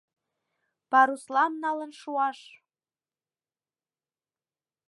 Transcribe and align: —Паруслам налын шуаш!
—Паруслам 0.91 1.53
налын 1.63 1.91
шуаш! 2.01 2.39